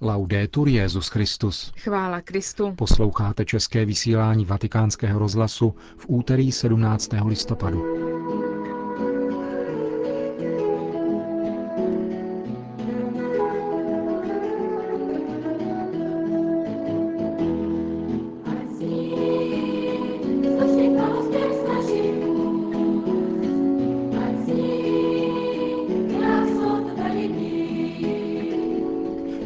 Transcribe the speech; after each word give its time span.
Laudetur 0.00 0.68
Jezus 0.68 1.08
Christus. 1.08 1.72
Chvála 1.78 2.20
Kristu. 2.20 2.72
Posloucháte 2.76 3.44
české 3.44 3.84
vysílání 3.84 4.44
Vatikánského 4.44 5.18
rozhlasu 5.18 5.74
v 5.96 6.04
úterý 6.08 6.52
17. 6.52 7.10
listopadu. 7.26 7.84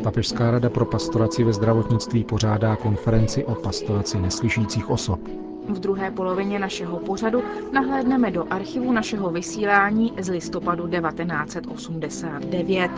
Papežská 0.03 0.51
rada 0.51 0.71
pro 0.71 0.85
pastoraci 0.85 1.45
ve 1.45 1.53
zdravotnictví 1.53 2.25
pořádá 2.25 2.77
konferenci 2.77 3.45
o 3.45 3.55
pastoraci 3.55 4.21
neslyšících 4.21 4.91
osob. 4.91 5.21
V 5.69 5.79
druhé 5.79 6.11
polovině 6.11 6.59
našeho 6.59 6.99
pořadu 6.99 7.43
nahlédneme 7.73 8.31
do 8.31 8.45
archivu 8.51 8.93
našeho 8.93 9.31
vysílání 9.31 10.13
z 10.21 10.29
listopadu 10.29 10.89
1989. 10.89 12.91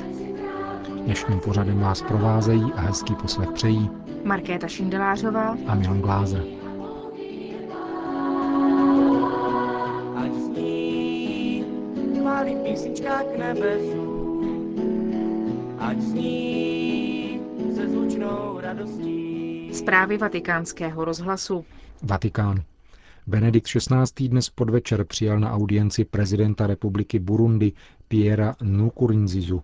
Dnešním 1.05 1.41
pořadem 1.41 1.81
vás 1.81 2.03
provázejí 2.03 2.73
a 2.77 2.81
hezký 2.81 3.15
poslech 3.15 3.53
přejí 3.53 3.91
Markéta 4.25 4.69
Šindelářová 4.69 5.57
a 5.67 5.75
Milan 5.75 6.01
Glázer. 6.01 6.45
ať 10.17 10.33
zní 10.33 11.65
malý 12.23 12.57
písnička 12.57 13.23
k 13.23 13.39
nebesu, 13.39 14.05
ať 15.79 16.01
zní 16.01 16.94
radostí. 18.65 19.71
Zprávy 19.73 20.19
vatikánského 20.19 21.05
rozhlasu. 21.05 21.65
Vatikán. 22.03 22.63
Benedikt 23.27 23.67
XVI. 23.67 24.29
dnes 24.29 24.51
podvečer 24.51 25.05
přijal 25.05 25.41
na 25.41 25.53
audienci 25.53 26.05
prezidenta 26.05 26.67
republiky 26.67 27.19
Burundi 27.19 27.73
Piera 28.09 28.57
Nkurunzizu. 28.63 29.63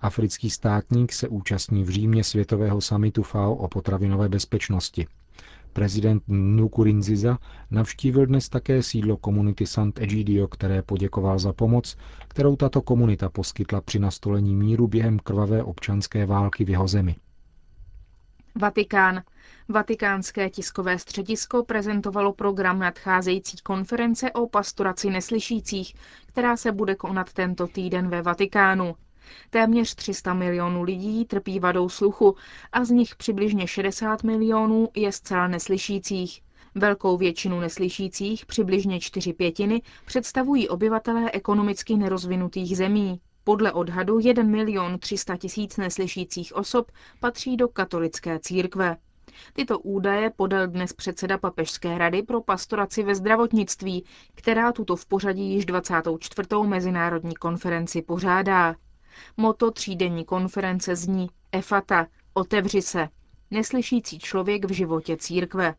Africký 0.00 0.50
státník 0.50 1.12
se 1.12 1.28
účastní 1.28 1.84
v 1.84 1.88
Římě 1.88 2.24
světového 2.24 2.80
samitu 2.80 3.22
FAO 3.22 3.54
o 3.54 3.68
potravinové 3.68 4.28
bezpečnosti. 4.28 5.06
Prezident 5.72 6.22
Nkurunziza 6.28 7.38
navštívil 7.70 8.26
dnes 8.26 8.48
také 8.48 8.82
sídlo 8.82 9.16
komunity 9.16 9.66
Sant'Egidio, 9.66 10.48
které 10.48 10.82
poděkoval 10.82 11.38
za 11.38 11.52
pomoc, 11.52 11.96
kterou 12.28 12.56
tato 12.56 12.82
komunita 12.82 13.28
poskytla 13.28 13.80
při 13.80 13.98
nastolení 13.98 14.56
míru 14.56 14.88
během 14.88 15.18
krvavé 15.18 15.62
občanské 15.62 16.26
války 16.26 16.64
v 16.64 16.70
jeho 16.70 16.88
zemi. 16.88 17.16
Vatikán. 18.58 19.22
Vatikánské 19.68 20.50
tiskové 20.50 20.98
středisko 20.98 21.64
prezentovalo 21.64 22.32
program 22.32 22.78
nadcházející 22.78 23.56
konference 23.62 24.32
o 24.32 24.46
pastoraci 24.48 25.10
neslyšících, 25.10 25.94
která 26.26 26.56
se 26.56 26.72
bude 26.72 26.94
konat 26.94 27.32
tento 27.32 27.66
týden 27.66 28.08
ve 28.08 28.22
Vatikánu. 28.22 28.96
Téměř 29.50 29.94
300 29.94 30.34
milionů 30.34 30.82
lidí 30.82 31.24
trpí 31.24 31.60
vadou 31.60 31.88
sluchu 31.88 32.36
a 32.72 32.84
z 32.84 32.90
nich 32.90 33.16
přibližně 33.16 33.66
60 33.66 34.22
milionů 34.22 34.88
je 34.96 35.12
zcela 35.12 35.48
neslyšících. 35.48 36.42
Velkou 36.74 37.16
většinu 37.16 37.60
neslyšících, 37.60 38.46
přibližně 38.46 39.00
čtyři 39.00 39.32
pětiny, 39.32 39.82
představují 40.06 40.68
obyvatelé 40.68 41.30
ekonomicky 41.30 41.96
nerozvinutých 41.96 42.76
zemí. 42.76 43.20
Podle 43.48 43.72
odhadu 43.72 44.18
1 44.18 44.42
milion 44.42 44.98
300 44.98 45.36
tisíc 45.36 45.76
neslyšících 45.76 46.56
osob 46.56 46.90
patří 47.20 47.56
do 47.56 47.68
katolické 47.68 48.38
církve. 48.38 48.96
Tyto 49.52 49.78
údaje 49.78 50.30
podal 50.30 50.66
dnes 50.66 50.92
předseda 50.92 51.38
Papežské 51.38 51.98
rady 51.98 52.22
pro 52.22 52.40
pastoraci 52.42 53.02
ve 53.02 53.14
zdravotnictví, 53.14 54.04
která 54.34 54.72
tuto 54.72 54.96
v 54.96 55.06
pořadí 55.06 55.52
již 55.54 55.64
24. 55.64 56.48
mezinárodní 56.66 57.34
konferenci 57.34 58.02
pořádá. 58.02 58.74
Moto 59.36 59.70
třídenní 59.70 60.24
konference 60.24 60.96
zní 60.96 61.28
EFATA, 61.52 62.06
otevři 62.34 62.82
se, 62.82 63.08
neslyšící 63.50 64.18
člověk 64.18 64.64
v 64.64 64.72
životě 64.72 65.16
církve. 65.16 65.74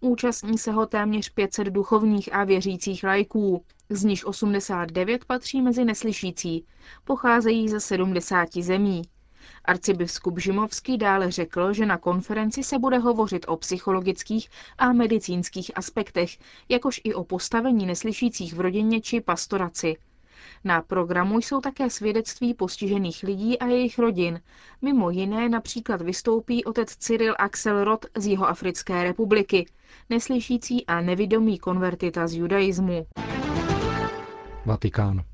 Účastní 0.00 0.58
se 0.58 0.72
ho 0.72 0.86
téměř 0.86 1.28
500 1.28 1.66
duchovních 1.66 2.34
a 2.34 2.44
věřících 2.44 3.04
lajků, 3.04 3.64
z 3.88 4.04
nich 4.04 4.26
89 4.26 5.24
patří 5.24 5.62
mezi 5.62 5.84
neslyšící, 5.84 6.66
pocházejí 7.04 7.68
ze 7.68 7.80
70 7.80 8.48
zemí. 8.60 9.02
Arcibiskup 9.64 10.38
Žimovský 10.38 10.98
dále 10.98 11.30
řekl, 11.30 11.72
že 11.72 11.86
na 11.86 11.98
konferenci 11.98 12.62
se 12.62 12.78
bude 12.78 12.98
hovořit 12.98 13.44
o 13.48 13.56
psychologických 13.56 14.48
a 14.78 14.92
medicínských 14.92 15.78
aspektech, 15.78 16.38
jakož 16.68 17.00
i 17.04 17.14
o 17.14 17.24
postavení 17.24 17.86
neslyšících 17.86 18.54
v 18.54 18.60
rodině 18.60 19.00
či 19.00 19.20
pastoraci. 19.20 19.96
Na 20.64 20.82
programu 20.82 21.38
jsou 21.38 21.60
také 21.60 21.90
svědectví 21.90 22.54
postižených 22.54 23.22
lidí 23.22 23.58
a 23.58 23.66
jejich 23.66 23.98
rodin. 23.98 24.40
Mimo 24.82 25.10
jiné 25.10 25.48
například 25.48 26.02
vystoupí 26.02 26.64
otec 26.64 26.96
Cyril 26.96 27.34
Axel 27.38 27.84
Roth 27.84 28.06
z 28.16 28.26
Jihoafrické 28.26 29.04
republiky, 29.04 29.66
neslyšící 30.10 30.86
a 30.86 31.00
nevidomý 31.00 31.58
konvertita 31.58 32.26
z 32.26 32.34
judaismu. 32.34 33.06
Vatikán. 34.64 35.24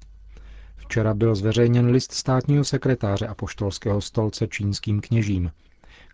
Včera 0.76 1.14
byl 1.14 1.34
zveřejněn 1.34 1.86
list 1.86 2.12
státního 2.12 2.64
sekretáře 2.64 3.26
apoštolského 3.26 4.00
stolce 4.00 4.48
čínským 4.48 5.00
kněžím. 5.00 5.50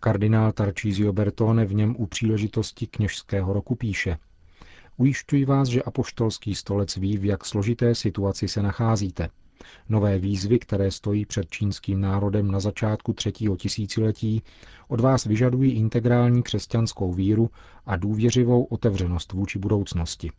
Kardinál 0.00 0.52
Tarcísio 0.52 1.12
Bertone 1.12 1.64
v 1.64 1.74
něm 1.74 1.96
u 1.98 2.06
příležitosti 2.06 2.86
kněžského 2.86 3.52
roku 3.52 3.74
píše 3.74 4.18
Ujišťuji 4.98 5.44
vás, 5.44 5.68
že 5.68 5.82
apoštolský 5.82 6.54
stolec 6.54 6.96
ví, 6.96 7.18
v 7.18 7.24
jak 7.24 7.44
složité 7.44 7.94
situaci 7.94 8.48
se 8.48 8.62
nacházíte. 8.62 9.28
Nové 9.88 10.18
výzvy, 10.18 10.58
které 10.58 10.90
stojí 10.90 11.26
před 11.26 11.50
čínským 11.50 12.00
národem 12.00 12.50
na 12.50 12.60
začátku 12.60 13.12
třetího 13.12 13.56
tisíciletí, 13.56 14.42
od 14.88 15.00
vás 15.00 15.24
vyžadují 15.24 15.72
integrální 15.72 16.42
křesťanskou 16.42 17.12
víru 17.12 17.50
a 17.86 17.96
důvěřivou 17.96 18.64
otevřenost 18.64 19.32
vůči 19.32 19.58
budoucnosti. 19.58 20.30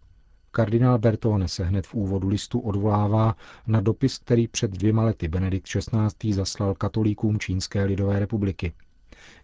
Kardinál 0.52 0.98
Bertone 0.98 1.48
se 1.48 1.64
hned 1.66 1.88
v 1.88 1.94
úvodu 1.94 2.28
listu 2.28 2.60
odvolává 2.60 3.36
na 3.68 3.82
dopis, 3.82 4.18
který 4.18 4.48
před 4.48 4.72
dvěma 4.72 5.04
lety 5.04 5.28
Benedikt 5.28 5.68
XVI. 5.68 6.34
zaslal 6.34 6.74
katolíkům 6.74 7.40
Čínské 7.40 7.84
lidové 7.84 8.20
republiky. 8.20 8.74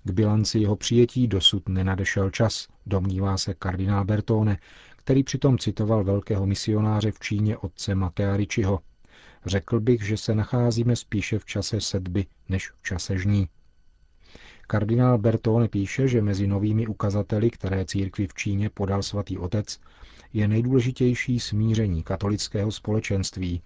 K 0.03 0.11
bilanci 0.11 0.59
jeho 0.59 0.75
přijetí 0.75 1.27
dosud 1.27 1.69
nenadešel 1.69 2.29
čas, 2.29 2.67
domnívá 2.85 3.37
se 3.37 3.53
kardinál 3.53 4.05
Bertone, 4.05 4.57
který 5.03 5.23
přitom 5.23 5.57
citoval 5.57 6.03
velkého 6.03 6.45
misionáře 6.45 7.11
v 7.11 7.19
Číně 7.19 7.57
otce 7.57 7.95
Matea 7.95 8.37
Ričiho. 8.37 8.79
Řekl 9.45 9.79
bych, 9.79 10.01
že 10.03 10.17
se 10.17 10.35
nacházíme 10.35 10.95
spíše 10.95 11.39
v 11.39 11.45
čase 11.45 11.81
sedby 11.81 12.25
než 12.49 12.69
v 12.71 12.83
čase 12.83 13.17
žní. 13.17 13.47
Kardinál 14.67 15.17
Bertone 15.17 15.67
píše, 15.67 16.07
že 16.07 16.21
mezi 16.21 16.47
novými 16.47 16.87
ukazateli, 16.87 17.49
které 17.49 17.85
církvi 17.85 18.27
v 18.27 18.33
Číně 18.33 18.69
podal 18.69 19.03
svatý 19.03 19.37
otec, 19.37 19.79
je 20.33 20.47
nejdůležitější 20.47 21.39
smíření 21.39 22.03
katolického 22.03 22.71
společenství 22.71 23.61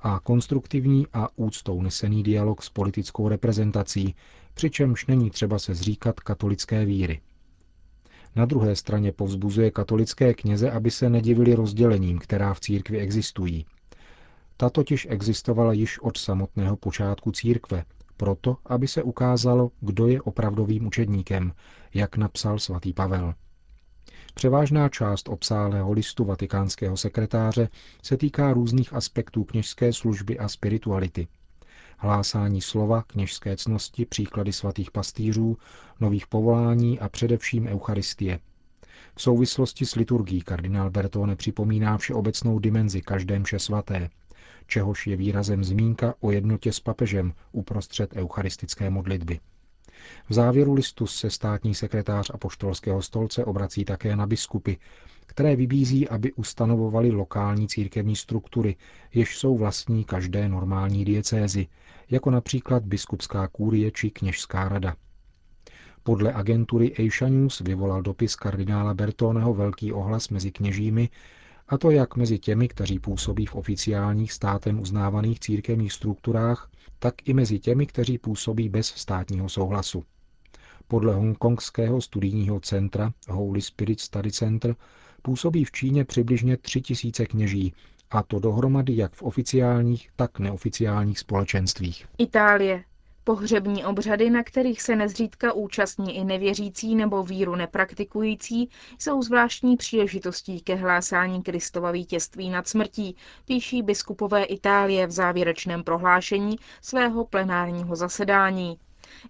a 0.00 0.20
konstruktivní 0.20 1.06
a 1.12 1.28
úctou 1.36 1.82
nesený 1.82 2.22
dialog 2.22 2.62
s 2.62 2.68
politickou 2.70 3.28
reprezentací, 3.28 4.14
přičemž 4.54 5.06
není 5.06 5.30
třeba 5.30 5.58
se 5.58 5.74
zříkat 5.74 6.20
katolické 6.20 6.84
víry. 6.84 7.20
Na 8.36 8.44
druhé 8.44 8.76
straně 8.76 9.12
povzbuzuje 9.12 9.70
katolické 9.70 10.34
kněze, 10.34 10.70
aby 10.70 10.90
se 10.90 11.10
nedivili 11.10 11.54
rozdělením, 11.54 12.18
která 12.18 12.54
v 12.54 12.60
církvi 12.60 12.98
existují. 12.98 13.66
Ta 14.56 14.70
totiž 14.70 15.06
existovala 15.10 15.72
již 15.72 15.98
od 15.98 16.16
samotného 16.16 16.76
počátku 16.76 17.32
církve, 17.32 17.84
proto, 18.16 18.56
aby 18.66 18.88
se 18.88 19.02
ukázalo, 19.02 19.70
kdo 19.80 20.06
je 20.06 20.22
opravdovým 20.22 20.86
učedníkem, 20.86 21.52
jak 21.94 22.16
napsal 22.16 22.58
svatý 22.58 22.92
Pavel. 22.92 23.34
Převážná 24.34 24.88
část 24.88 25.28
obsálého 25.28 25.92
listu 25.92 26.24
vatikánského 26.24 26.96
sekretáře 26.96 27.68
se 28.02 28.16
týká 28.16 28.52
různých 28.52 28.92
aspektů 28.94 29.44
kněžské 29.44 29.92
služby 29.92 30.38
a 30.38 30.48
spirituality. 30.48 31.28
Hlásání 32.00 32.60
slova, 32.60 33.02
kněžské 33.02 33.56
cnosti, 33.56 34.06
příklady 34.06 34.52
svatých 34.52 34.90
pastýřů, 34.90 35.56
nových 36.00 36.26
povolání 36.26 37.00
a 37.00 37.08
především 37.08 37.66
Eucharistie. 37.66 38.38
V 39.14 39.22
souvislosti 39.22 39.86
s 39.86 39.94
liturgií 39.94 40.42
kardinál 40.42 40.90
Bertone 40.90 41.36
připomíná 41.36 41.98
všeobecnou 41.98 42.58
dimenzi 42.58 43.00
každé 43.02 43.38
mše 43.38 43.58
svaté, 43.58 44.10
čehož 44.66 45.06
je 45.06 45.16
výrazem 45.16 45.64
zmínka 45.64 46.14
o 46.20 46.30
jednotě 46.30 46.72
s 46.72 46.80
papežem 46.80 47.32
uprostřed 47.52 48.16
eucharistické 48.16 48.90
modlitby. 48.90 49.40
V 50.28 50.34
závěru 50.34 50.74
listu 50.74 51.06
se 51.06 51.30
státní 51.30 51.74
sekretář 51.74 52.30
apoštolského 52.34 53.02
stolce 53.02 53.44
obrací 53.44 53.84
také 53.84 54.16
na 54.16 54.26
biskupy, 54.26 54.74
které 55.26 55.56
vybízí, 55.56 56.08
aby 56.08 56.32
ustanovovali 56.32 57.10
lokální 57.10 57.68
církevní 57.68 58.16
struktury, 58.16 58.76
jež 59.14 59.38
jsou 59.38 59.58
vlastní 59.58 60.04
každé 60.04 60.48
normální 60.48 61.04
diecézy, 61.04 61.66
jako 62.10 62.30
například 62.30 62.84
biskupská 62.84 63.48
kůrie 63.48 63.90
či 63.90 64.10
kněžská 64.10 64.68
rada. 64.68 64.96
Podle 66.02 66.32
agentury 66.32 66.92
Asia 66.92 67.28
News 67.30 67.60
vyvolal 67.60 68.02
dopis 68.02 68.36
kardinála 68.36 68.94
Bertoneho 68.94 69.54
velký 69.54 69.92
ohlas 69.92 70.28
mezi 70.28 70.52
kněžími, 70.52 71.08
a 71.68 71.78
to 71.78 71.90
jak 71.90 72.16
mezi 72.16 72.38
těmi, 72.38 72.68
kteří 72.68 72.98
působí 72.98 73.46
v 73.46 73.54
oficiálních 73.54 74.32
státem 74.32 74.80
uznávaných 74.80 75.40
církevních 75.40 75.92
strukturách, 75.92 76.70
tak 76.98 77.14
i 77.28 77.34
mezi 77.34 77.58
těmi, 77.58 77.86
kteří 77.86 78.18
působí 78.18 78.68
bez 78.68 78.86
státního 78.86 79.48
souhlasu. 79.48 80.04
Podle 80.88 81.14
hongkongského 81.14 82.00
studijního 82.00 82.60
centra 82.60 83.12
Holy 83.28 83.62
Spirit 83.62 84.00
Study 84.00 84.32
Center 84.32 84.76
působí 85.22 85.64
v 85.64 85.72
Číně 85.72 86.04
přibližně 86.04 86.56
3000 86.56 87.26
kněží, 87.26 87.74
a 88.10 88.22
to 88.22 88.38
dohromady 88.38 88.96
jak 88.96 89.12
v 89.12 89.22
oficiálních, 89.22 90.10
tak 90.16 90.38
neoficiálních 90.38 91.18
společenstvích. 91.18 92.06
Itálie. 92.18 92.84
Pohřební 93.24 93.84
obřady, 93.84 94.30
na 94.30 94.42
kterých 94.42 94.82
se 94.82 94.96
nezřídka 94.96 95.52
účastní 95.52 96.16
i 96.16 96.24
nevěřící 96.24 96.94
nebo 96.94 97.22
víru 97.22 97.54
nepraktikující, 97.54 98.70
jsou 98.98 99.22
zvláštní 99.22 99.76
příležitostí 99.76 100.60
ke 100.60 100.74
hlásání 100.74 101.42
Kristova 101.42 101.90
vítězství 101.90 102.50
nad 102.50 102.68
smrtí, 102.68 103.16
píší 103.44 103.82
biskupové 103.82 104.44
Itálie 104.44 105.06
v 105.06 105.10
závěrečném 105.10 105.84
prohlášení 105.84 106.56
svého 106.82 107.24
plenárního 107.24 107.96
zasedání. 107.96 108.78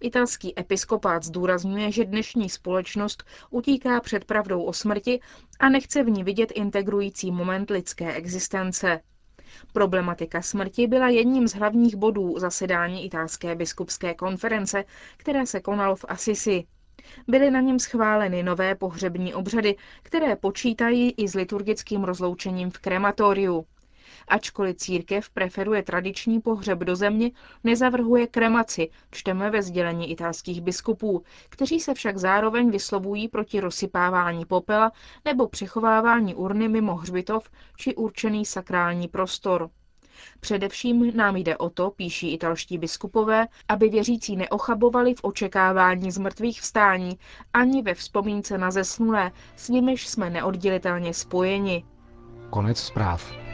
Italský 0.00 0.58
episkopát 0.58 1.22
zdůrazňuje, 1.24 1.92
že 1.92 2.04
dnešní 2.04 2.48
společnost 2.48 3.24
utíká 3.50 4.00
před 4.00 4.24
pravdou 4.24 4.62
o 4.62 4.72
smrti 4.72 5.20
a 5.60 5.68
nechce 5.68 6.02
v 6.02 6.10
ní 6.10 6.24
vidět 6.24 6.52
integrující 6.54 7.30
moment 7.30 7.70
lidské 7.70 8.12
existence. 8.14 9.00
Problematika 9.72 10.42
smrti 10.42 10.86
byla 10.86 11.08
jedním 11.08 11.48
z 11.48 11.54
hlavních 11.54 11.96
bodů 11.96 12.38
zasedání 12.38 13.04
italské 13.04 13.54
biskupské 13.54 14.14
konference, 14.14 14.84
které 15.16 15.46
se 15.46 15.60
konalo 15.60 15.96
v 15.96 16.04
Assisi. 16.08 16.64
Byly 17.28 17.50
na 17.50 17.60
něm 17.60 17.78
schváleny 17.78 18.42
nové 18.42 18.74
pohřební 18.74 19.34
obřady, 19.34 19.76
které 20.02 20.36
počítají 20.36 21.10
i 21.10 21.28
s 21.28 21.34
liturgickým 21.34 22.04
rozloučením 22.04 22.70
v 22.70 22.78
krematoriu. 22.78 23.66
Ačkoliv 24.28 24.76
církev 24.76 25.30
preferuje 25.30 25.82
tradiční 25.82 26.40
pohřeb 26.40 26.78
do 26.78 26.96
země, 26.96 27.30
nezavrhuje 27.64 28.26
kremaci, 28.26 28.90
čteme 29.10 29.50
ve 29.50 29.62
sdělení 29.62 30.10
italských 30.10 30.60
biskupů, 30.60 31.22
kteří 31.48 31.80
se 31.80 31.94
však 31.94 32.18
zároveň 32.18 32.70
vyslovují 32.70 33.28
proti 33.28 33.60
rozsypávání 33.60 34.44
popela 34.44 34.92
nebo 35.24 35.48
přechovávání 35.48 36.34
urny 36.34 36.68
mimo 36.68 36.94
hřbitov 36.94 37.50
či 37.76 37.94
určený 37.94 38.44
sakrální 38.44 39.08
prostor. 39.08 39.70
Především 40.40 41.16
nám 41.16 41.36
jde 41.36 41.56
o 41.56 41.70
to, 41.70 41.90
píší 41.90 42.32
italští 42.34 42.78
biskupové, 42.78 43.46
aby 43.68 43.88
věřící 43.88 44.36
neochabovali 44.36 45.14
v 45.14 45.20
očekávání 45.22 46.10
zmrtvých 46.10 46.60
vstání 46.60 47.18
ani 47.54 47.82
ve 47.82 47.94
vzpomínce 47.94 48.58
na 48.58 48.70
zesnulé, 48.70 49.32
s 49.56 49.68
nimiž 49.68 50.08
jsme 50.08 50.30
neoddělitelně 50.30 51.14
spojeni. 51.14 51.84
Konec 52.50 52.78
zpráv. 52.78 53.47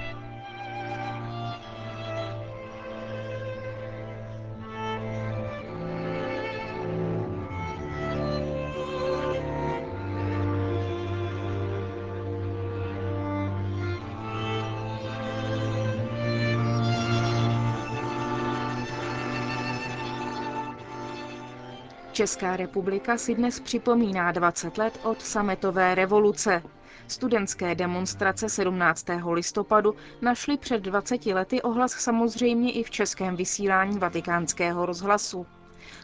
Česká 22.14 22.56
republika 22.56 23.18
si 23.18 23.34
dnes 23.34 23.60
připomíná 23.60 24.32
20 24.32 24.78
let 24.78 25.00
od 25.02 25.22
sametové 25.22 25.94
revoluce. 25.94 26.62
Studentské 27.08 27.74
demonstrace 27.74 28.48
17. 28.48 29.06
listopadu 29.32 29.94
našly 30.22 30.56
před 30.56 30.82
20 30.82 31.26
lety 31.26 31.62
ohlas 31.62 31.92
samozřejmě 31.92 32.72
i 32.72 32.82
v 32.82 32.90
českém 32.90 33.36
vysílání 33.36 33.98
vatikánského 33.98 34.86
rozhlasu. 34.86 35.46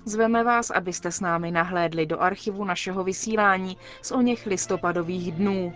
Zveme 0.04 0.44
vás, 0.44 0.70
abyste 0.70 1.12
s 1.12 1.20
námi 1.20 1.50
nahlédli 1.50 2.06
do 2.06 2.20
archivu 2.20 2.64
našeho 2.64 3.04
vysílání 3.04 3.76
z 4.02 4.12
o 4.12 4.20
něch 4.20 4.46
listopadových 4.46 5.32
dnů. 5.32 5.72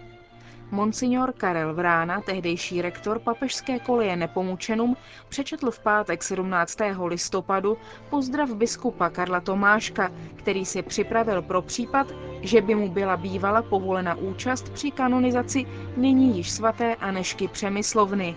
Monsignor 0.74 1.32
Karel 1.32 1.74
Vrána, 1.74 2.20
tehdejší 2.20 2.82
rektor 2.82 3.18
papežské 3.18 3.78
koleje 3.78 4.16
Nepomučenum, 4.16 4.96
přečetl 5.28 5.70
v 5.70 5.78
pátek 5.78 6.22
17. 6.22 6.78
listopadu 7.06 7.76
pozdrav 8.10 8.50
biskupa 8.50 9.10
Karla 9.10 9.40
Tomáška, 9.40 10.12
který 10.36 10.64
si 10.64 10.82
připravil 10.82 11.42
pro 11.42 11.62
případ, 11.62 12.06
že 12.42 12.60
by 12.60 12.74
mu 12.74 12.88
byla 12.88 13.16
bývala 13.16 13.62
povolena 13.62 14.14
účast 14.14 14.70
při 14.70 14.90
kanonizaci 14.90 15.66
nyní 15.96 16.36
již 16.36 16.50
svaté 16.50 16.94
Anešky 16.94 17.48
Přemyslovny. 17.48 18.36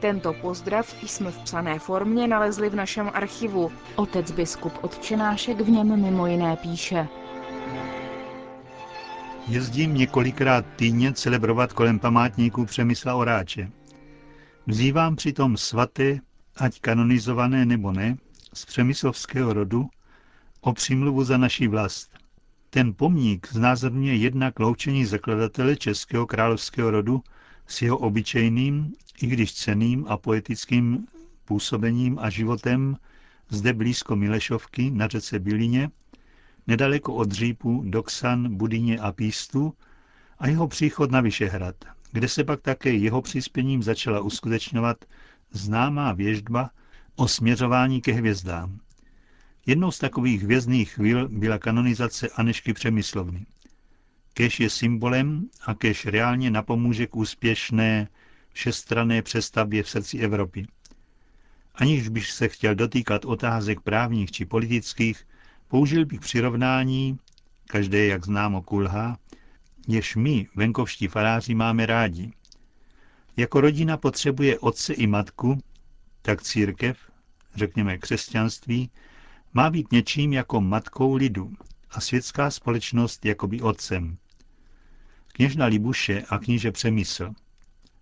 Tento 0.00 0.32
pozdrav 0.32 0.94
jsme 1.02 1.30
v 1.30 1.38
psané 1.38 1.78
formě 1.78 2.28
nalezli 2.28 2.70
v 2.70 2.74
našem 2.76 3.10
archivu. 3.14 3.72
Otec 3.96 4.30
biskup 4.30 4.72
Odčenášek 4.84 5.60
v 5.60 5.70
něm 5.70 6.02
mimo 6.02 6.26
jiné 6.26 6.56
píše. 6.56 7.08
Jezdím 9.48 9.94
několikrát 9.94 10.66
týdně 10.76 11.12
celebrovat 11.12 11.72
kolem 11.72 11.98
památníků 11.98 12.64
Přemysla 12.64 13.14
Oráče. 13.14 13.70
Vzývám 14.66 15.16
přitom 15.16 15.56
svaté, 15.56 16.20
ať 16.56 16.80
kanonizované 16.80 17.66
nebo 17.66 17.92
ne, 17.92 18.16
z 18.54 18.64
přemyslovského 18.64 19.52
rodu, 19.52 19.88
o 20.60 20.72
přímluvu 20.72 21.24
za 21.24 21.36
naší 21.36 21.68
vlast. 21.68 22.10
Ten 22.70 22.94
pomník 22.94 23.48
znázorňuje 23.52 24.16
jednak 24.16 24.58
loučení 24.58 25.04
zakladatele 25.04 25.76
českého 25.76 26.26
královského 26.26 26.90
rodu 26.90 27.22
s 27.66 27.82
jeho 27.82 27.98
obyčejným, 27.98 28.92
i 29.22 29.26
když 29.26 29.54
ceným 29.54 30.04
a 30.08 30.16
poetickým 30.16 31.06
působením 31.44 32.18
a 32.18 32.30
životem 32.30 32.96
zde 33.48 33.72
blízko 33.72 34.16
Milešovky 34.16 34.90
na 34.90 35.06
řece 35.06 35.38
Bilině, 35.38 35.90
nedaleko 36.68 37.14
od 37.14 37.32
Řípu, 37.32 37.82
Doksan, 37.86 38.56
Budyně 38.56 38.98
a 38.98 39.12
Pístu 39.12 39.74
a 40.38 40.48
jeho 40.48 40.68
příchod 40.68 41.10
na 41.10 41.20
Vyšehrad, 41.20 41.76
kde 42.12 42.28
se 42.28 42.44
pak 42.44 42.60
také 42.60 42.90
jeho 42.90 43.22
přispěním 43.22 43.82
začala 43.82 44.20
uskutečňovat 44.20 45.04
známá 45.50 46.12
věždba 46.12 46.70
o 47.16 47.28
směřování 47.28 48.00
ke 48.00 48.12
hvězdám. 48.12 48.78
Jednou 49.66 49.90
z 49.90 49.98
takových 49.98 50.42
hvězdných 50.42 50.90
chvíl 50.90 51.28
byla 51.28 51.58
kanonizace 51.58 52.28
Anešky 52.28 52.72
Přemyslovny. 52.72 53.46
Kež 54.34 54.60
je 54.60 54.70
symbolem 54.70 55.48
a 55.66 55.74
kež 55.74 56.06
reálně 56.06 56.50
napomůže 56.50 57.06
k 57.06 57.16
úspěšné 57.16 58.08
všestrané 58.52 59.22
přestavbě 59.22 59.82
v 59.82 59.90
srdci 59.90 60.18
Evropy. 60.18 60.66
Aniž 61.74 62.08
bych 62.08 62.30
se 62.30 62.48
chtěl 62.48 62.74
dotýkat 62.74 63.24
otázek 63.24 63.80
právních 63.80 64.30
či 64.30 64.44
politických, 64.44 65.26
Použil 65.68 66.06
bych 66.06 66.20
přirovnání, 66.20 67.18
každé, 67.66 68.06
jak 68.06 68.24
známo, 68.24 68.62
kulha, 68.62 69.18
jež 69.88 70.16
my, 70.16 70.48
venkovští 70.56 71.08
faráři, 71.08 71.54
máme 71.54 71.86
rádi. 71.86 72.32
Jako 73.36 73.60
rodina 73.60 73.96
potřebuje 73.96 74.58
otce 74.58 74.94
i 74.94 75.06
matku, 75.06 75.58
tak 76.22 76.42
církev, 76.42 76.98
řekněme 77.54 77.98
křesťanství, 77.98 78.90
má 79.54 79.70
být 79.70 79.92
něčím 79.92 80.32
jako 80.32 80.60
matkou 80.60 81.14
lidu 81.14 81.52
a 81.90 82.00
světská 82.00 82.50
společnost 82.50 83.24
jakoby 83.24 83.60
otcem. 83.60 84.16
Kněžna 85.32 85.66
Libuše 85.66 86.22
a 86.28 86.38
kníže 86.38 86.72
Přemysl. 86.72 87.32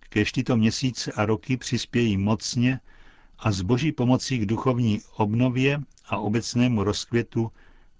Kež 0.09 0.31
tyto 0.31 0.57
měsíce 0.57 1.11
a 1.11 1.25
roky 1.25 1.57
přispějí 1.57 2.17
mocně 2.17 2.79
a 3.39 3.51
s 3.51 3.61
boží 3.61 3.91
pomocí 3.91 4.37
k 4.39 4.45
duchovní 4.45 4.99
obnově 5.17 5.79
a 6.09 6.17
obecnému 6.17 6.83
rozkvětu 6.83 7.51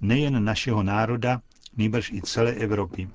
nejen 0.02 0.44
našeho 0.46 0.84
národa, 0.84 1.42
nýbrž 1.78 2.12
i 2.12 2.22
celé 2.22 2.52
Evropy. 2.52 3.10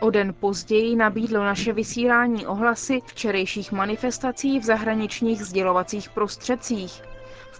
O 0.00 0.10
den 0.10 0.34
později 0.40 0.96
nabídlo 0.96 1.44
naše 1.44 1.72
vysílání 1.72 2.46
ohlasy 2.46 3.00
včerejších 3.06 3.72
manifestací 3.72 4.58
v 4.60 4.64
zahraničních 4.64 5.44
sdělovacích 5.44 6.10
prostředcích 6.10 7.02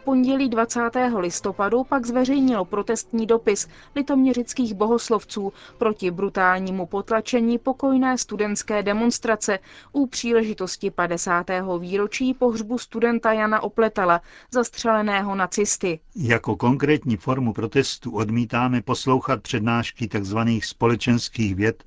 pondělí 0.00 0.48
20. 0.48 0.80
listopadu 1.18 1.84
pak 1.84 2.06
zveřejnilo 2.06 2.64
protestní 2.64 3.26
dopis 3.26 3.68
litoměřických 3.96 4.74
bohoslovců 4.74 5.52
proti 5.78 6.10
brutálnímu 6.10 6.86
potlačení 6.86 7.58
pokojné 7.58 8.18
studentské 8.18 8.82
demonstrace 8.82 9.58
u 9.92 10.06
příležitosti 10.06 10.90
50. 10.90 11.46
výročí 11.78 12.34
pohřbu 12.34 12.78
studenta 12.78 13.32
Jana 13.32 13.60
Opletala, 13.62 14.20
zastřeleného 14.50 15.34
nacisty. 15.34 16.00
Jako 16.16 16.56
konkrétní 16.56 17.16
formu 17.16 17.52
protestu 17.52 18.10
odmítáme 18.16 18.82
poslouchat 18.82 19.42
přednášky 19.42 20.08
tzv. 20.08 20.38
společenských 20.62 21.54
věd, 21.54 21.84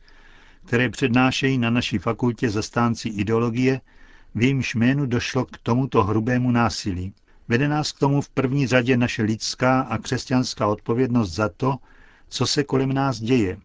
které 0.66 0.90
přednášejí 0.90 1.58
na 1.58 1.70
naší 1.70 1.98
fakultě 1.98 2.50
zastánci 2.50 3.10
ideologie, 3.10 3.82
v 4.36 4.42
jejímž 4.42 4.76
jménu 4.76 5.06
došlo 5.06 5.46
k 5.46 5.58
tomuto 5.58 6.04
hrubému 6.04 6.52
násilí. 6.52 7.14
Vede 7.48 7.68
nás 7.68 7.92
k 7.92 8.00
tomu 8.00 8.22
v 8.22 8.30
první 8.30 8.68
řadě 8.68 8.98
naše 8.98 9.24
lidská 9.24 9.82
a 9.82 9.98
křesťanská 9.98 10.68
odpovědnost 10.68 11.32
za 11.34 11.50
to, 11.50 11.76
co 12.30 12.48
se 12.48 12.64
kolem 12.64 12.94
nás 12.94 13.20
děje, 13.20 13.58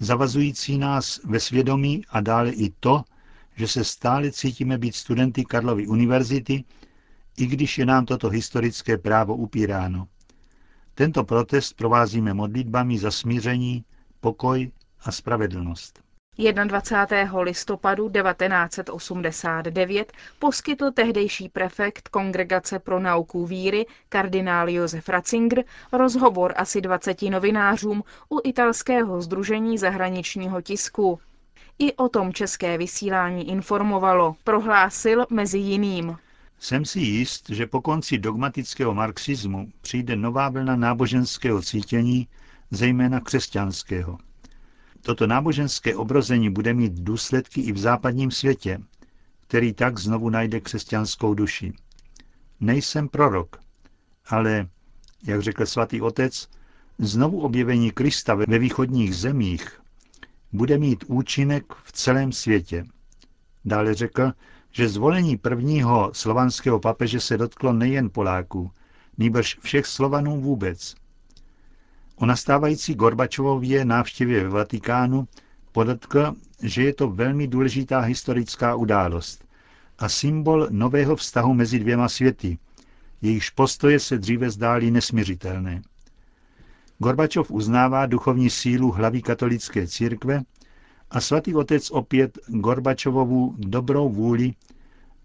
zavazující 0.00 0.78
nás 0.78 1.20
ve 1.24 1.40
svědomí 1.40 2.04
a 2.08 2.20
dále 2.20 2.50
i 2.50 2.70
to, 2.80 3.04
že 3.56 3.68
se 3.68 3.84
stále 3.84 4.32
cítíme 4.32 4.78
být 4.78 4.94
studenty 4.94 5.44
Karlovy 5.44 5.86
univerzity, 5.86 6.64
i 7.36 7.46
když 7.46 7.78
je 7.78 7.86
nám 7.86 8.06
toto 8.06 8.28
historické 8.28 8.98
právo 8.98 9.36
upíráno. 9.36 10.08
Tento 10.94 11.24
protest 11.24 11.72
provázíme 11.72 12.34
modlitbami 12.34 12.98
za 12.98 13.10
smíření, 13.10 13.84
pokoj 14.20 14.70
a 15.00 15.12
spravedlnost. 15.12 16.07
21. 16.38 17.42
listopadu 17.42 18.10
1989 18.10 20.12
poskytl 20.38 20.90
tehdejší 20.90 21.48
prefekt 21.48 22.08
Kongregace 22.08 22.78
pro 22.78 23.00
nauku 23.00 23.46
víry 23.46 23.86
kardinál 24.08 24.68
Josef 24.68 25.08
Ratzinger 25.08 25.64
rozhovor 25.92 26.54
asi 26.56 26.80
20 26.80 27.22
novinářům 27.22 28.04
u 28.28 28.40
italského 28.44 29.22
združení 29.22 29.78
zahraničního 29.78 30.60
tisku. 30.60 31.20
I 31.78 31.92
o 31.92 32.08
tom 32.08 32.32
české 32.32 32.78
vysílání 32.78 33.48
informovalo, 33.48 34.36
prohlásil 34.44 35.26
mezi 35.30 35.58
jiným. 35.58 36.16
Jsem 36.58 36.84
si 36.84 37.00
jist, 37.00 37.50
že 37.50 37.66
po 37.66 37.80
konci 37.80 38.18
dogmatického 38.18 38.94
marxismu 38.94 39.68
přijde 39.80 40.16
nová 40.16 40.48
vlna 40.48 40.76
náboženského 40.76 41.62
cítění, 41.62 42.28
zejména 42.70 43.20
křesťanského. 43.20 44.18
Toto 45.02 45.26
náboženské 45.26 45.96
obrození 45.96 46.50
bude 46.50 46.74
mít 46.74 46.92
důsledky 46.92 47.60
i 47.60 47.72
v 47.72 47.78
západním 47.78 48.30
světě, 48.30 48.78
který 49.46 49.72
tak 49.72 49.98
znovu 49.98 50.30
najde 50.30 50.60
křesťanskou 50.60 51.34
duši. 51.34 51.72
Nejsem 52.60 53.08
prorok, 53.08 53.56
ale, 54.26 54.68
jak 55.26 55.42
řekl 55.42 55.66
svatý 55.66 56.00
otec, 56.00 56.48
znovu 56.98 57.40
objevení 57.40 57.90
Krista 57.90 58.34
ve 58.34 58.58
východních 58.58 59.16
zemích 59.16 59.80
bude 60.52 60.78
mít 60.78 61.04
účinek 61.06 61.64
v 61.84 61.92
celém 61.92 62.32
světě. 62.32 62.84
Dále 63.64 63.94
řekl, 63.94 64.32
že 64.70 64.88
zvolení 64.88 65.36
prvního 65.36 66.10
slovanského 66.14 66.80
papeže 66.80 67.20
se 67.20 67.36
dotklo 67.38 67.72
nejen 67.72 68.10
Poláků, 68.10 68.70
nýbrž 69.18 69.58
všech 69.62 69.86
Slovanů 69.86 70.40
vůbec. 70.40 70.94
O 72.20 72.26
nastávající 72.26 72.94
Gorbačovově 72.94 73.84
návštěvě 73.84 74.42
ve 74.42 74.48
Vatikánu 74.48 75.28
podotkl, 75.72 76.34
že 76.62 76.82
je 76.82 76.94
to 76.94 77.08
velmi 77.10 77.46
důležitá 77.46 78.00
historická 78.00 78.74
událost 78.74 79.44
a 79.98 80.08
symbol 80.08 80.66
nového 80.70 81.16
vztahu 81.16 81.54
mezi 81.54 81.78
dvěma 81.78 82.08
světy, 82.08 82.58
jejichž 83.22 83.50
postoje 83.50 84.00
se 84.00 84.18
dříve 84.18 84.50
zdály 84.50 84.90
nesměřitelné. 84.90 85.82
Gorbačov 86.98 87.50
uznává 87.50 88.06
duchovní 88.06 88.50
sílu 88.50 88.90
hlavy 88.90 89.22
katolické 89.22 89.86
církve 89.86 90.42
a 91.10 91.20
svatý 91.20 91.54
otec 91.54 91.90
opět 91.90 92.38
Gorbačovovu 92.46 93.54
dobrou 93.58 94.08
vůli 94.08 94.52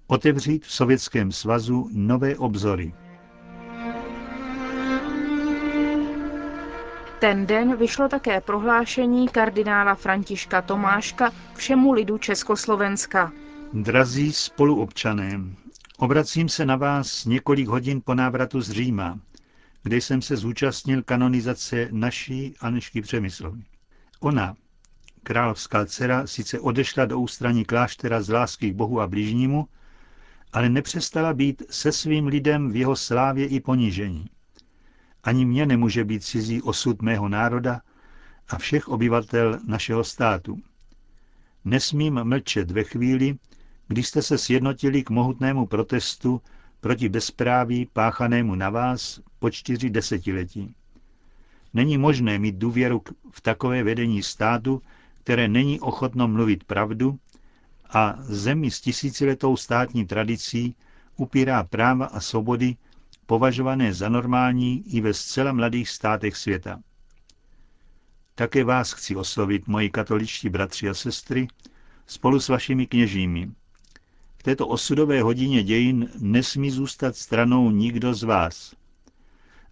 otevřít 0.08 0.66
v 0.66 0.72
Sovětském 0.72 1.32
svazu 1.32 1.90
nové 1.94 2.38
obzory. 2.38 2.94
Ten 7.24 7.46
den 7.46 7.75
vyšlo 7.75 8.10
také 8.10 8.42
prohlášení 8.42 9.27
kardinála 9.27 9.96
Františka 9.96 10.62
Tomáška 10.62 11.32
všemu 11.56 11.92
lidu 11.92 12.18
Československa. 12.18 13.32
Drazí 13.74 14.34
spoluobčané, 14.34 15.42
obracím 15.98 16.50
se 16.50 16.65
na 16.65 16.75
vás 16.75 17.25
několik 17.25 17.68
hodin 17.68 18.01
po 18.06 18.13
návratu 18.13 18.62
z 18.62 18.72
Říma, 18.72 19.20
kde 19.84 19.98
jsem 19.98 20.22
se 20.22 20.38
zúčastnil 20.38 21.03
kanonizace 21.03 21.88
naší 21.92 22.56
Anešky 22.60 23.01
Přemyslovny. 23.01 23.63
Ona, 24.20 24.56
královská 25.24 25.86
dcera, 25.86 26.27
sice 26.27 26.60
odešla 26.60 27.06
do 27.06 27.20
ústraní 27.20 27.65
kláštera 27.65 28.22
z 28.22 28.30
lásky 28.30 28.72
k 28.72 28.75
Bohu 28.75 29.01
a 29.01 29.08
blížnímu, 29.08 29.68
ale 30.53 30.70
nepřestala 30.70 31.34
být 31.34 31.63
se 31.70 31.92
svým 31.92 32.27
lidem 32.27 32.72
v 32.72 32.75
jeho 32.75 32.96
slávě 32.96 33.48
i 33.48 33.60
ponížení. 33.60 34.30
Ani 35.24 35.46
mně 35.46 35.65
nemůže 35.65 36.03
být 36.03 36.24
cizí 36.24 36.62
osud 36.62 37.01
mého 37.01 37.30
národa 37.30 37.82
a 38.50 38.58
všech 38.58 38.88
obyvatel 38.88 39.60
našeho 39.68 40.03
státu. 40.03 40.62
Nesmím 41.65 42.24
mlčet 42.24 42.72
ve 42.72 42.84
chvíli, 42.84 43.36
kdy 43.88 44.03
jste 44.03 44.22
se 44.22 44.38
sjednotili 44.38 45.03
k 45.03 45.10
mohutnému 45.10 45.65
protestu 45.68 46.42
proti 46.82 47.10
bezpráví 47.10 47.86
páchanému 47.94 48.56
na 48.56 48.70
vás 48.70 49.20
po 49.39 49.50
čtyři 49.50 49.89
desetiletí. 49.89 50.75
Není 51.74 51.98
možné 51.98 52.39
mít 52.39 52.56
důvěru 52.56 53.01
v 53.32 53.42
takové 53.42 53.84
vedení 53.84 54.24
státu, 54.24 54.82
které 55.24 55.48
není 55.48 55.80
ochotno 55.80 56.27
mluvit 56.27 56.63
pravdu 56.63 57.20
a 57.89 58.15
zemi 58.20 58.72
s 58.72 58.82
tisíciletou 58.82 59.58
státní 59.58 60.06
tradicí 60.06 60.75
upírá 61.18 61.63
práva 61.63 62.06
a 62.06 62.20
svobody 62.20 62.75
považované 63.25 63.94
za 63.94 64.10
normální 64.10 64.96
i 64.96 65.01
ve 65.01 65.13
zcela 65.13 65.53
mladých 65.53 65.89
státech 65.89 66.38
světa. 66.38 66.80
Také 68.36 68.63
vás 68.63 68.92
chci 68.92 69.15
oslovit, 69.15 69.68
moji 69.68 69.89
katoličtí 69.89 70.50
bratři 70.50 70.89
a 70.89 70.94
sestry, 70.94 71.48
spolu 72.08 72.39
s 72.39 72.50
vašimi 72.50 72.88
kněžími. 72.88 73.51
V 74.38 74.44
této 74.44 74.68
osudové 74.68 75.22
hodině 75.22 75.63
dějin 75.63 76.10
nesmí 76.20 76.72
zůstat 76.72 77.15
stranou 77.15 77.72
nikdo 77.72 78.13
z 78.13 78.24
vás. 78.24 78.75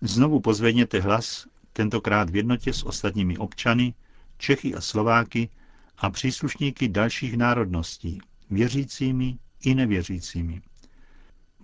Znovu 0.02 0.40
pozvedněte 0.40 1.00
hlas, 1.00 1.48
tentokrát 1.74 2.30
v 2.30 2.36
jednotě 2.36 2.74
s 2.74 2.84
ostatními 2.84 3.38
občany, 3.38 3.94
Čechy 4.38 4.76
a 4.76 4.82
Slováky 4.82 5.50
a 5.98 6.10
příslušníky 6.10 6.90
dalších 6.90 7.38
národností, 7.38 8.22
věřícími 8.50 9.38
i 9.64 9.76
nevěřícími. 9.76 10.62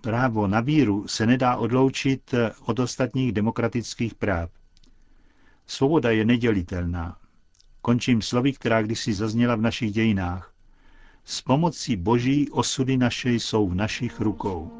Právo 0.00 0.46
na 0.46 0.60
víru 0.60 1.08
se 1.08 1.26
nedá 1.26 1.56
odloučit 1.56 2.34
od 2.64 2.78
ostatních 2.78 3.32
demokratických 3.32 4.14
práv. 4.14 4.50
Svoboda 5.66 6.10
je 6.10 6.24
nedělitelná. 6.24 7.16
Končím 7.82 8.22
slovy, 8.22 8.52
která 8.52 8.82
kdysi 8.82 9.12
zazněla 9.14 9.56
v 9.56 9.60
našich 9.60 9.92
dějinách. 9.92 10.52
S 11.24 11.42
pomocí 11.42 11.96
boží 11.96 12.50
osudy 12.50 12.96
naše 12.96 13.30
jsou 13.30 13.68
v 13.68 13.74
našich 13.74 14.20
rukou. 14.20 14.70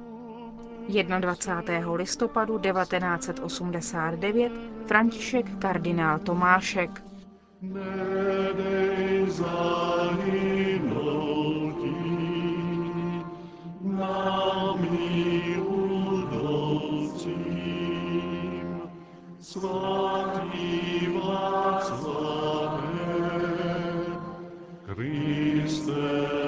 21. 1.20 1.92
listopadu 1.92 2.58
1989 2.58 4.52
František 4.86 5.58
kardinál 5.58 6.18
Tomášek. 6.18 7.02
Nedej 7.62 9.26
svatý 19.58 21.10
vás 21.18 21.90
Kriste. 24.86 26.47